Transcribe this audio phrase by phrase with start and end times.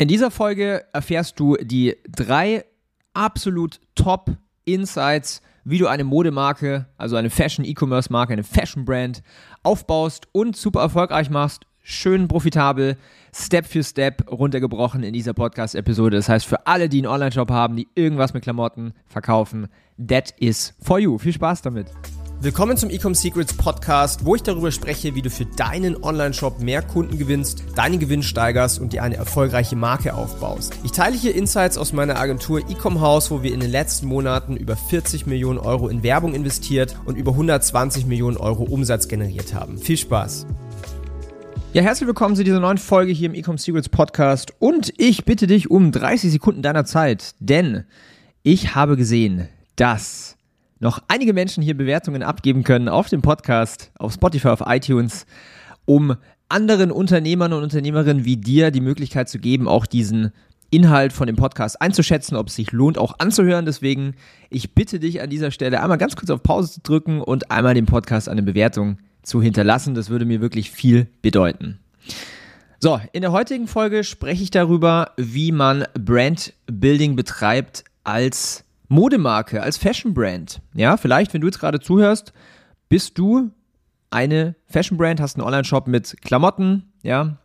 [0.00, 2.64] In dieser Folge erfährst du die drei
[3.12, 4.30] absolut top
[4.64, 9.22] Insights, wie du eine Modemarke, also eine Fashion-E-Commerce-Marke, eine Fashion-Brand
[9.62, 12.96] aufbaust und super erfolgreich machst, schön profitabel,
[13.34, 16.16] Step für Step runtergebrochen in dieser Podcast-Episode.
[16.16, 20.72] Das heißt, für alle, die einen Online-Shop haben, die irgendwas mit Klamotten verkaufen, that is
[20.80, 21.18] for you.
[21.18, 21.88] Viel Spaß damit.
[22.42, 26.80] Willkommen zum Ecom Secrets Podcast, wo ich darüber spreche, wie du für deinen Online-Shop mehr
[26.80, 30.72] Kunden gewinnst, deinen Gewinn steigerst und dir eine erfolgreiche Marke aufbaust.
[30.82, 34.56] Ich teile hier Insights aus meiner Agentur Ecom House, wo wir in den letzten Monaten
[34.56, 39.76] über 40 Millionen Euro in Werbung investiert und über 120 Millionen Euro Umsatz generiert haben.
[39.76, 40.46] Viel Spaß!
[41.74, 45.46] Ja, herzlich willkommen zu dieser neuen Folge hier im Ecom Secrets Podcast und ich bitte
[45.46, 47.84] dich um 30 Sekunden deiner Zeit, denn
[48.42, 50.38] ich habe gesehen, dass
[50.80, 55.26] noch einige Menschen hier Bewertungen abgeben können auf dem Podcast, auf Spotify, auf iTunes,
[55.84, 56.16] um
[56.48, 60.32] anderen Unternehmern und Unternehmerinnen wie dir die Möglichkeit zu geben, auch diesen
[60.70, 63.66] Inhalt von dem Podcast einzuschätzen, ob es sich lohnt, auch anzuhören.
[63.66, 64.14] Deswegen,
[64.48, 67.74] ich bitte dich an dieser Stelle einmal ganz kurz auf Pause zu drücken und einmal
[67.74, 69.94] dem Podcast eine Bewertung zu hinterlassen.
[69.94, 71.78] Das würde mir wirklich viel bedeuten.
[72.78, 79.78] So, in der heutigen Folge spreche ich darüber, wie man Brandbuilding betreibt als Modemarke, als
[79.78, 80.60] Fashion Brand.
[80.74, 82.32] Ja, vielleicht, wenn du jetzt gerade zuhörst,
[82.88, 83.52] bist du
[84.10, 87.36] eine Fashion Brand, hast einen Online-Shop mit Klamotten, ja,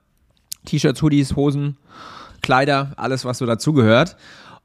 [0.65, 1.77] T-Shirts, Hoodies, Hosen,
[2.41, 4.17] Kleider, alles, was so dazugehört.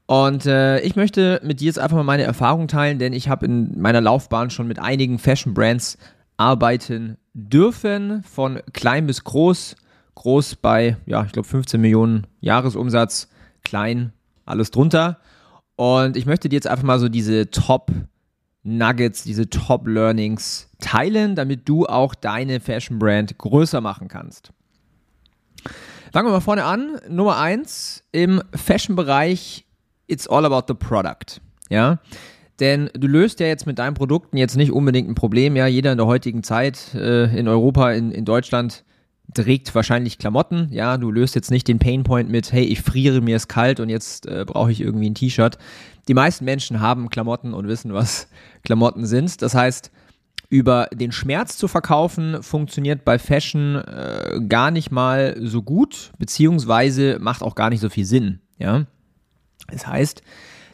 [0.07, 3.45] Und äh, ich möchte mit dir jetzt einfach mal meine Erfahrung teilen, denn ich habe
[3.45, 5.99] in meiner Laufbahn schon mit einigen Fashion Brands
[6.35, 9.75] arbeiten dürfen, von klein bis groß.
[10.15, 13.29] Groß bei, ja, ich glaube 15 Millionen Jahresumsatz,
[13.63, 14.13] klein,
[14.45, 15.19] alles drunter.
[15.81, 17.91] Und ich möchte dir jetzt einfach mal so diese Top
[18.61, 24.51] Nuggets, diese Top Learnings teilen, damit du auch deine Fashion Brand größer machen kannst.
[26.13, 26.99] Fangen wir mal vorne an.
[27.09, 29.65] Nummer eins im Fashion-Bereich,
[30.05, 31.41] it's all about the product.
[31.71, 31.97] Ja,
[32.59, 35.55] denn du löst ja jetzt mit deinen Produkten jetzt nicht unbedingt ein Problem.
[35.55, 38.83] Ja, jeder in der heutigen Zeit äh, in Europa, in, in Deutschland
[39.33, 40.67] trägt wahrscheinlich Klamotten.
[40.71, 43.89] Ja, du löst jetzt nicht den Painpoint mit, hey, ich friere, mir ist kalt und
[43.89, 45.57] jetzt äh, brauche ich irgendwie ein T-Shirt.
[46.07, 48.27] Die meisten Menschen haben Klamotten und wissen, was
[48.63, 49.41] Klamotten sind.
[49.41, 49.91] Das heißt,
[50.49, 57.19] über den Schmerz zu verkaufen funktioniert bei Fashion äh, gar nicht mal so gut, beziehungsweise
[57.19, 58.41] macht auch gar nicht so viel Sinn.
[58.57, 58.85] Ja,
[59.71, 60.21] das heißt,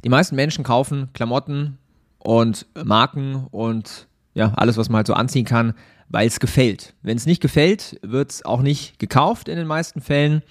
[0.04, 1.78] die meisten Menschen kaufen Klamotten
[2.18, 5.74] und Marken und ja, alles, was man halt so anziehen kann,
[6.10, 6.94] weil es gefällt.
[7.02, 10.42] Wenn es nicht gefällt, wird es auch nicht gekauft in den meisten Fällen.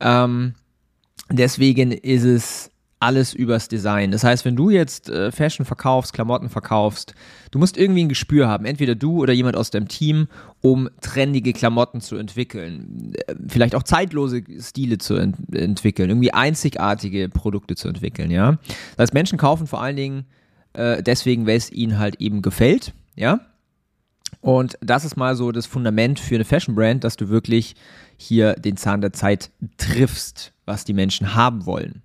[0.00, 0.54] Ähm,
[1.30, 4.10] deswegen ist es alles übers Design.
[4.10, 7.14] Das heißt, wenn du jetzt äh, Fashion verkaufst, Klamotten verkaufst,
[7.50, 10.26] du musst irgendwie ein Gespür haben, entweder du oder jemand aus deinem Team,
[10.60, 17.28] um trendige Klamotten zu entwickeln, äh, vielleicht auch zeitlose Stile zu ent entwickeln, irgendwie einzigartige
[17.28, 18.58] Produkte zu entwickeln, ja.
[18.96, 20.24] Das heißt, Menschen kaufen vor allen Dingen
[20.72, 23.40] äh, deswegen, weil es ihnen halt eben gefällt, ja.
[24.40, 27.74] Und das ist mal so das Fundament für eine Fashion Brand, dass du wirklich
[28.16, 32.02] hier den Zahn der Zeit triffst, was die Menschen haben wollen.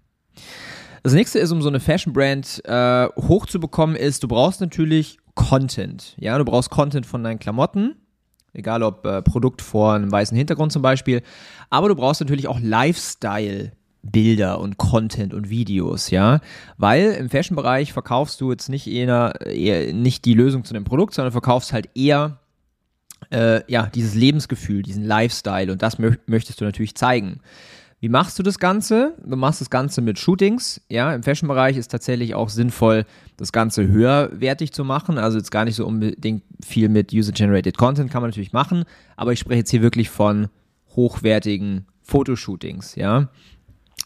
[1.04, 6.16] Das nächste ist, um so eine Fashion Brand äh, hochzubekommen, ist, du brauchst natürlich Content.
[6.18, 7.96] Ja, du brauchst Content von deinen Klamotten,
[8.54, 11.22] egal ob äh, Produkt vor einem weißen Hintergrund zum Beispiel,
[11.70, 16.42] aber du brauchst natürlich auch Lifestyle Bilder und Content und Videos, ja,
[16.78, 21.14] weil im Fashion-Bereich verkaufst du jetzt nicht eher, eher nicht die Lösung zu dem Produkt,
[21.14, 22.40] sondern verkaufst halt eher
[23.32, 27.40] äh, ja dieses Lebensgefühl, diesen Lifestyle und das mö möchtest du natürlich zeigen.
[28.04, 29.14] Wie machst du das Ganze?
[29.26, 30.82] Du machst das Ganze mit Shootings.
[30.90, 33.06] Ja, im Fashion-Bereich ist tatsächlich auch sinnvoll,
[33.38, 35.18] das Ganze höherwertig zu machen.
[35.18, 38.84] Also jetzt gar nicht so unbedingt viel mit User-Generated Content kann man natürlich machen,
[39.16, 40.50] aber ich spreche jetzt hier wirklich von
[40.98, 42.96] hochwertigen Fotoshootings.
[42.96, 43.30] Ja,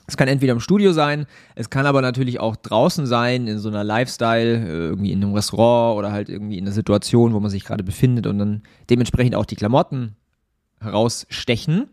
[0.07, 1.25] es kann entweder im Studio sein,
[1.56, 5.34] es kann aber natürlich auch draußen sein, in so einer Lifestyle, äh, irgendwie in einem
[5.34, 9.35] Restaurant oder halt irgendwie in einer Situation, wo man sich gerade befindet und dann dementsprechend
[9.35, 10.16] auch die Klamotten
[10.79, 11.90] herausstechen.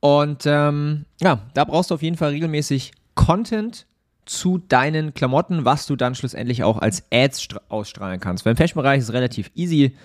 [0.00, 3.86] Und ähm, ja, da brauchst du auf jeden Fall regelmäßig Content
[4.24, 8.44] zu deinen Klamotten, was du dann schlussendlich auch als Ads ausstrahlen kannst.
[8.44, 9.96] Weil im Fashion-Bereich ist es relativ easy.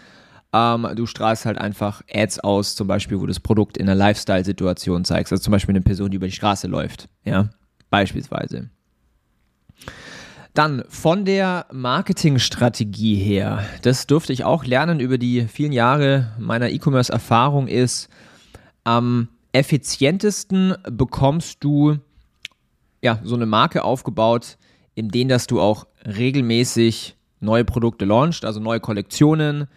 [0.53, 3.95] Ähm, du strahlst halt einfach Ads aus, zum Beispiel, wo du das Produkt in einer
[3.95, 5.31] Lifestyle-Situation zeigst.
[5.31, 7.07] Also zum Beispiel eine Person, die über die Straße läuft.
[7.23, 7.49] Ja,
[7.89, 8.69] beispielsweise.
[10.53, 16.69] Dann von der Marketingstrategie her, das durfte ich auch lernen über die vielen Jahre meiner
[16.69, 18.09] E-Commerce-Erfahrung, ist
[18.83, 21.99] am effizientesten bekommst du
[23.01, 24.57] ja so eine Marke aufgebaut,
[24.93, 29.67] in denen dass du auch regelmäßig neue Produkte launchst, also neue Kollektionen,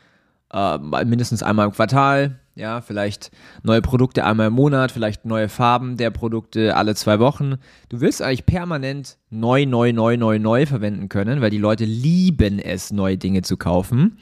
[0.54, 3.32] äh, mindestens einmal im Quartal, Ja, vielleicht
[3.64, 7.56] neue Produkte einmal im Monat, vielleicht neue Farben der Produkte alle zwei Wochen.
[7.88, 12.60] Du willst eigentlich permanent neu, neu, neu, neu, neu verwenden können, weil die Leute lieben
[12.60, 14.18] es, neue Dinge zu kaufen.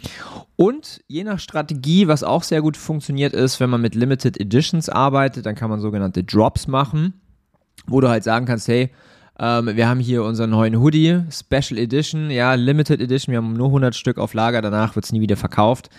[0.57, 4.89] Und je nach Strategie, was auch sehr gut funktioniert ist, wenn man mit Limited Editions
[4.89, 7.21] arbeitet, dann kann man sogenannte Drops machen,
[7.87, 8.91] wo du halt sagen kannst, hey,
[9.39, 13.67] ähm, wir haben hier unseren neuen Hoodie, Special Edition, ja, Limited Edition, wir haben nur
[13.67, 15.91] 100 Stück auf Lager, danach wird es nie wieder verkauft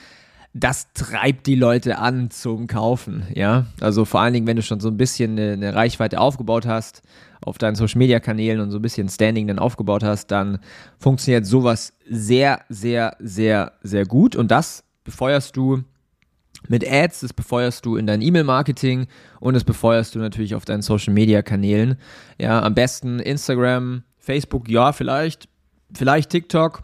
[0.54, 3.66] das treibt die Leute an zum Kaufen, ja.
[3.82, 7.02] Also vor allen Dingen, wenn du schon so ein bisschen eine, eine Reichweite aufgebaut hast,
[7.42, 10.60] auf deinen Social Media Kanälen und so ein bisschen Standing dann aufgebaut hast, dann
[11.00, 14.36] funktioniert sowas sehr, sehr, sehr, sehr gut.
[14.36, 15.84] Und das befeuerst du
[16.68, 19.08] mit Ads, das befeuerst du in dein E-Mail-Marketing
[19.40, 21.98] und das befeuerst du natürlich auf deinen Social Media Kanälen.
[22.38, 25.50] Ja, am besten Instagram, Facebook, ja, vielleicht,
[25.94, 26.84] vielleicht TikTok,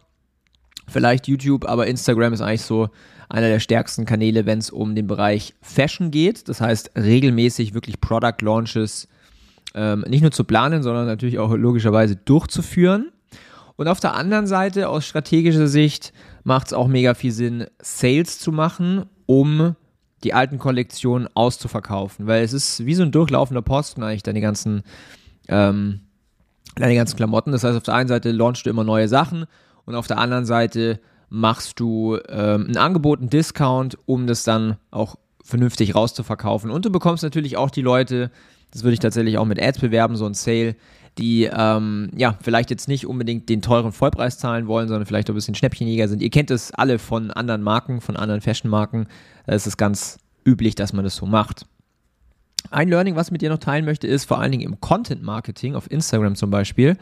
[0.89, 2.89] vielleicht YouTube, aber Instagram ist eigentlich so
[3.30, 6.50] einer der stärksten Kanäle, wenn es um den Bereich Fashion geht.
[6.50, 9.07] Das heißt, regelmäßig wirklich Product Launches
[9.75, 13.12] ähm, nicht nur zu planen, sondern natürlich auch logischerweise durchzuführen.
[13.75, 16.12] Und auf der anderen Seite, aus strategischer Sicht,
[16.44, 19.75] macht es auch mega viel Sinn, Sales zu machen, um
[20.24, 22.27] die alten Kollektionen auszuverkaufen.
[22.27, 24.83] Weil es ist wie so ein durchlaufender Posten eigentlich, deine ganzen,
[25.47, 26.01] ähm,
[26.75, 27.51] deine ganzen Klamotten.
[27.51, 29.45] Das heißt, auf der einen Seite launchst du immer neue Sachen
[29.89, 31.00] und auf der anderen Seite
[31.30, 36.69] machst du ähm, ein Angebot, einen Discount, um das dann auch vernünftig rauszuverkaufen.
[36.69, 38.30] Und du bekommst natürlich auch die Leute,
[38.69, 40.75] das würde ich tatsächlich auch mit Ads bewerben, so ein Sale,
[41.18, 45.33] die ähm, ja vielleicht jetzt nicht unbedingt den teuren Vollpreis zahlen wollen, sondern vielleicht ein
[45.33, 46.21] bisschen Schnäppchenjäger sind.
[46.21, 49.07] Ihr kennt es alle von anderen Marken, von anderen Fashion-Marken.
[49.47, 51.65] Da ist ganz üblich, dass man das so macht.
[52.69, 55.74] Ein Learning, was ich mit dir noch teilen möchte, ist vor allen Dingen im Content-Marketing,
[55.74, 56.95] auf Instagram zum Beispiel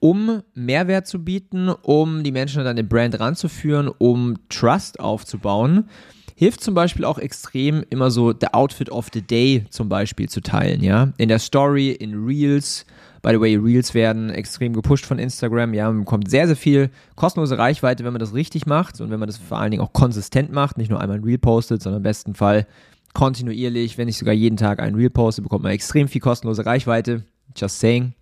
[0.00, 5.88] um Mehrwert zu bieten, um die Menschen an deine Brand ranzuführen, um Trust aufzubauen.
[6.34, 10.40] Hilft zum Beispiel auch extrem, immer so der Outfit of the Day zum Beispiel zu
[10.40, 11.12] teilen, ja.
[11.16, 12.86] In der Story, in Reels.
[13.22, 15.74] By the way, Reels werden extrem gepusht von Instagram.
[15.74, 19.18] Ja, man bekommt sehr, sehr viel kostenlose Reichweite, wenn man das richtig macht und wenn
[19.18, 21.98] man das vor allen Dingen auch konsistent macht, nicht nur einmal ein Reel postet, sondern
[21.98, 22.68] im besten Fall
[23.14, 27.24] kontinuierlich, wenn nicht sogar jeden Tag ein Reel postet, bekommt man extrem viel kostenlose Reichweite.
[27.56, 28.12] Just saying.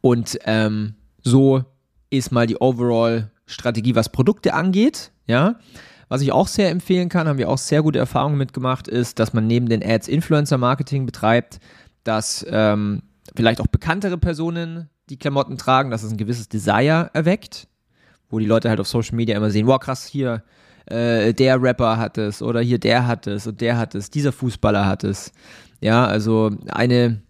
[0.00, 1.64] Und ähm, so
[2.10, 5.12] ist mal die Overall-Strategie, was Produkte angeht.
[5.26, 5.56] Ja.
[6.08, 9.34] Was ich auch sehr empfehlen kann, haben wir auch sehr gute Erfahrungen mitgemacht, ist, dass
[9.34, 11.60] man neben den Ads Influencer-Marketing betreibt,
[12.02, 13.02] dass ähm,
[13.36, 17.68] vielleicht auch bekanntere Personen die Klamotten tragen, dass es ein gewisses Desire erweckt,
[18.30, 20.42] wo die Leute halt auf Social Media immer sehen, wow, krass, hier
[20.86, 24.32] äh, der Rapper hat es oder hier der hat es und der hat es, dieser
[24.32, 25.32] Fußballer hat es.
[25.80, 27.22] Ja, also eine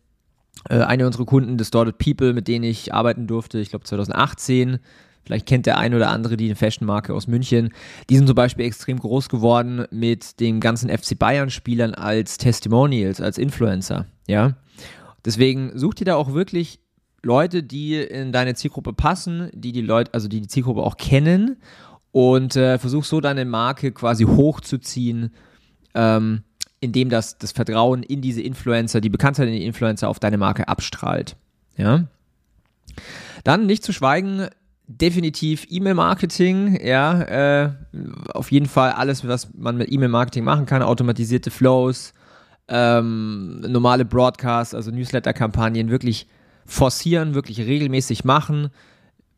[0.69, 4.79] äh, eine unserer Kunden, Distorted People, mit denen ich arbeiten durfte, ich glaube 2018.
[5.25, 7.71] Vielleicht kennt der eine oder andere die Fashion-Marke aus München.
[8.09, 13.37] Die sind zum Beispiel extrem groß geworden mit den ganzen FC Bayern-Spielern als Testimonials, als
[13.37, 14.07] Influencer.
[14.27, 14.55] Ja.
[15.25, 16.81] Deswegen such dir da auch wirklich
[17.23, 21.59] Leute, die in deine Zielgruppe passen, die die Leute, also die die Zielgruppe auch kennen
[22.13, 25.35] und äh, versuch so deine Marke quasi hochzuziehen.
[25.95, 26.43] Ähm,
[26.81, 30.69] indem das, das Vertrauen in diese Influencer, die Bekanntheit in die Influencer auf deine Marke
[30.69, 31.37] abstrahlt.
[31.77, 32.05] Ja.
[33.45, 34.49] Dann nicht zu schweigen,
[34.87, 37.73] definitiv E-Mail-Marketing, ja, äh,
[38.33, 42.15] auf jeden Fall alles, was man mit E-Mail-Marketing machen kann, automatisierte Flows,
[42.69, 46.27] ähm, normale Broadcasts, also Newsletter-Kampagnen wirklich
[46.65, 48.71] forcieren, wirklich regelmäßig machen,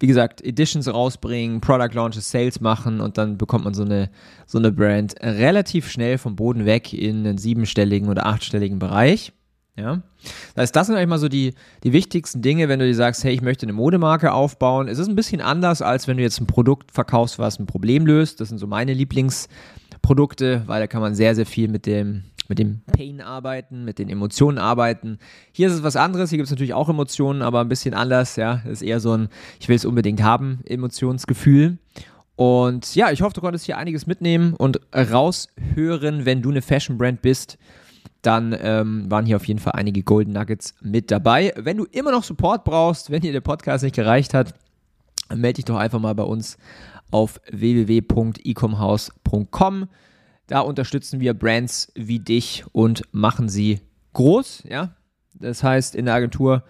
[0.01, 4.11] wie gesagt, Editions rausbringen, Product Launches, Sales machen und dann bekommt man so eine,
[4.47, 9.33] so eine Brand relativ schnell vom Boden weg in einen siebenstelligen oder achtstelligen Bereich.
[9.77, 10.03] Ja.
[10.55, 11.55] Das heißt, das sind eigentlich mal so die,
[11.85, 14.89] die wichtigsten Dinge, wenn du dir sagst, hey, ich möchte eine Modemarke aufbauen.
[14.89, 18.07] Es ist ein bisschen anders, als wenn du jetzt ein Produkt verkaufst, was ein Problem
[18.07, 18.41] löst.
[18.41, 22.59] Das sind so meine Lieblingsprodukte, weil da kann man sehr, sehr viel mit dem, mit
[22.59, 25.19] dem Pain arbeiten, mit den Emotionen arbeiten.
[25.53, 28.35] Hier ist es was anderes, hier gibt es natürlich auch Emotionen, aber ein bisschen anders,
[28.37, 28.61] ja.
[28.65, 29.29] Das ist eher so ein,
[29.61, 31.79] ich will es unbedingt haben, Emotionsgefühl.
[32.35, 37.23] Und ja, ich hoffe, du konntest hier einiges mitnehmen und raushören, wenn du eine Fashion-Brand
[37.23, 37.57] bist.
[38.23, 41.55] Dann ähm, waren hier auf jeden Fall einige Golden Nuggets mit dabei.
[41.57, 44.55] Wenn du immer noch Support brauchst, wenn dir der Podcast nicht gereicht hat,
[45.33, 46.59] melde dich doch einfach mal bei uns
[47.13, 49.87] auf www.ecomhouse.com.
[50.51, 53.83] Da unterstützen wir Brands wie dich und machen sie
[54.15, 54.65] groß.
[54.69, 54.97] Ja?
[55.35, 56.65] Das heißt, in der Agentur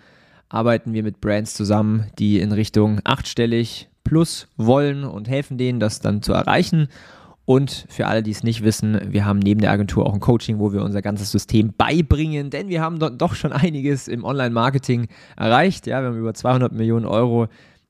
[0.51, 6.01] arbeiten wir mit Brands zusammen, die in Richtung achtstellig plus wollen und helfen denen, das
[6.01, 6.89] dann zu erreichen.
[7.47, 10.59] Und für alle, die es nicht wissen, wir haben neben der Agentur auch ein Coaching,
[10.59, 15.09] wo wir unser ganzes System beibringen, denn wir haben doch schon einiges im Online-Marketing
[15.39, 15.87] erreicht.
[15.87, 17.49] Ja, wir haben über 200 Millionen Euro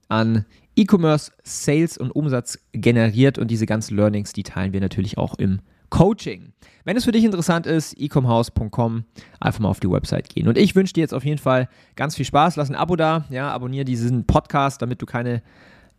[0.09, 0.45] an
[0.77, 5.59] E-Commerce, Sales und Umsatz generiert und diese ganzen Learnings, die teilen wir natürlich auch im
[5.91, 6.53] Coaching.
[6.85, 9.05] Wenn es für dich interessant ist, ecomhouse.com,
[9.39, 10.49] einfach mal auf die Website gehen.
[10.49, 12.57] Und ich wünsche dir jetzt auf jeden Fall ganz viel Spaß.
[12.57, 15.43] Lass ein Abo da, ja, abonniere diesen Podcast, damit du keine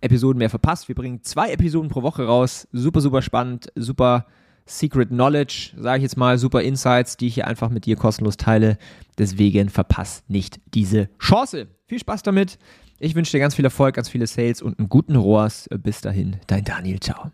[0.01, 0.87] Episoden mehr verpasst.
[0.87, 2.67] Wir bringen zwei Episoden pro Woche raus.
[2.71, 4.25] Super, super spannend, super
[4.65, 8.37] Secret Knowledge, sage ich jetzt mal, super Insights, die ich hier einfach mit dir kostenlos
[8.37, 8.77] teile.
[9.17, 11.67] Deswegen verpasst nicht diese Chance.
[11.87, 12.57] Viel Spaß damit.
[12.99, 15.67] Ich wünsche dir ganz viel Erfolg, ganz viele Sales und einen guten ROAS.
[15.79, 16.99] Bis dahin, dein Daniel.
[16.99, 17.31] Ciao.